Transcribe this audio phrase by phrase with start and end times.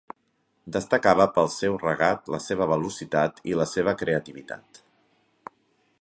[0.75, 4.85] Destacava pel seu regat, la seva velocitat i la seva creativitat.